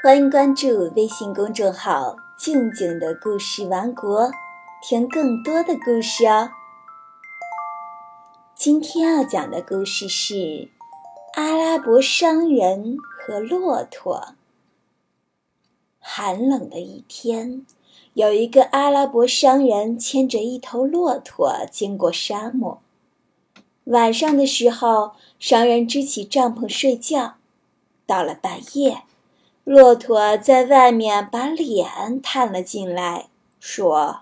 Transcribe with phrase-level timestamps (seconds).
[0.00, 4.30] 欢迎关注微信公众号“静静的故事王国”，
[4.80, 6.52] 听更多的故事哦。
[8.54, 10.68] 今天要讲的故事是
[11.34, 14.34] 阿拉伯商人和骆驼。
[15.98, 17.66] 寒冷的一天，
[18.14, 22.80] 有一个阿拉伯商人牵着一头骆驼经过沙漠。
[23.86, 27.34] 晚上的时候，商人支起帐篷睡觉。
[28.06, 29.02] 到了半夜。
[29.68, 33.28] 骆驼在外面把脸探了进来，
[33.60, 34.20] 说：“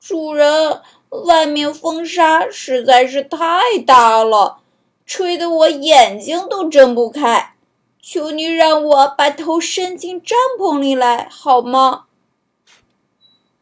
[0.00, 0.80] 主人，
[1.26, 4.60] 外面风沙实在是太大了，
[5.04, 7.56] 吹得我眼睛都睁不开。
[8.00, 12.06] 求你让我把头伸进帐篷里来，好吗？”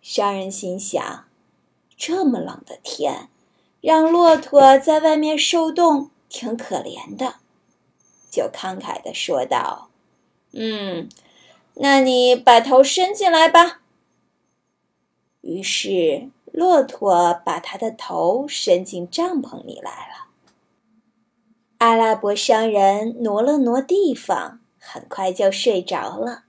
[0.00, 1.24] 商人心想：
[1.96, 3.28] 这么冷的天，
[3.80, 7.34] 让骆驼在外面受冻，挺可怜的，
[8.30, 9.88] 就慷慨地说道。
[10.52, 11.08] 嗯，
[11.74, 13.80] 那你把头伸进来吧。
[15.40, 20.28] 于是，骆驼把他的头伸进帐篷里来了。
[21.78, 26.44] 阿拉伯商人挪了挪地方，很快就睡着了。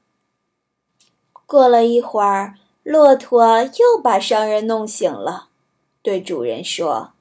[1.45, 5.47] 过了一会儿，骆驼又把商人弄醒了，
[6.01, 7.13] 对主人说：“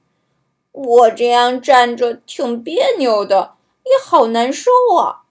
[0.72, 5.21] 我这样站着挺别扭的，也好难受啊。”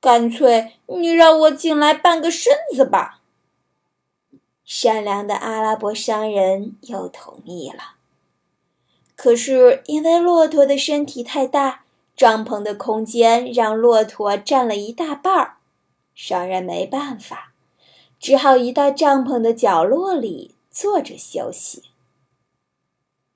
[0.00, 3.20] 干脆你让我进来半个身子吧。
[4.64, 7.94] 善良的阿拉伯商人又同意了。
[9.16, 15.56] 可是因为骆驼的身体太大，帐篷的空间让骆驼占了一大半儿，
[16.14, 17.52] 商人没办法，
[18.20, 21.84] 只好移到帐篷的角落里坐着休息。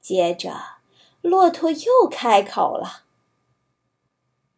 [0.01, 0.61] 接着，
[1.21, 3.03] 骆驼又开口了。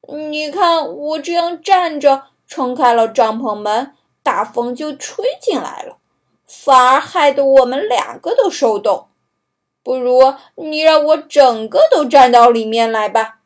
[0.08, 5.98] 你看，我这样站着，撑开了帐篷门，大风就吹进来了，
[6.46, 9.06] 反而害得我们两个都受冻。
[9.82, 13.40] 不如你让我整个都站到里面来吧。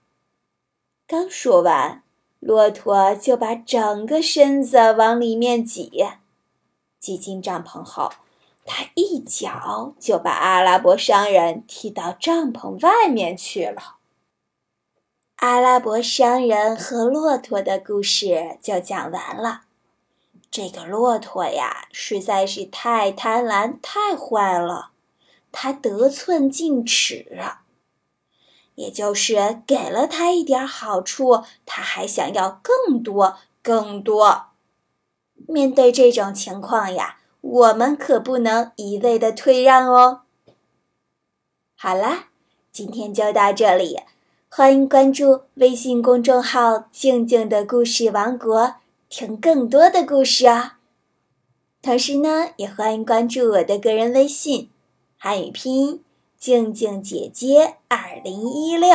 [1.06, 2.02] 刚说完，
[2.38, 6.06] 骆驼就把整个身子往里面挤。
[7.00, 8.10] 挤进帐篷后，
[8.64, 13.97] 他一脚就把阿拉伯商人踢到帐篷外面去了。
[15.38, 19.60] 阿拉伯商人和骆驼的故事就讲完了。
[20.50, 24.90] 这个骆驼呀，实在是太贪婪、太坏了。
[25.52, 27.40] 他得寸进尺，
[28.74, 34.46] 也就是给了他一点好处，他还想要更多、更多。
[35.46, 40.22] 面对这种情况呀，我们可不能一味的退让哦。
[41.76, 42.30] 好啦，
[42.72, 44.00] 今天就到这里。
[44.50, 48.76] 欢迎关注微信公众号“静静的故事王国”，
[49.10, 50.78] 听更多的故事啊！
[51.82, 54.70] 同时呢，也欢迎关注我的个人微信，
[55.18, 56.02] 汉语拼音
[56.40, 58.90] “静静姐姐二零一六”。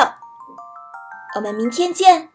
[1.37, 2.32] 我们明天见。